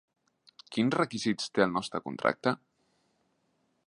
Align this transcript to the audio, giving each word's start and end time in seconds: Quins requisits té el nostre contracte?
Quins 0.77 0.95
requisits 0.99 1.51
té 1.57 1.65
el 1.67 1.75
nostre 1.75 2.01
contracte? 2.07 2.55